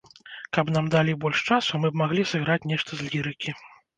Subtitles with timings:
[0.57, 3.57] Каб нам далі больш часу, мы б маглі сыграць нешта з лірыкі.